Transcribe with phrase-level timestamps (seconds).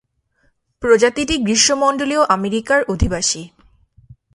[0.83, 3.41] প্রজাতিটি গ্রীষ্মমন্ডলীয় আমেরিকার অধিবাসী।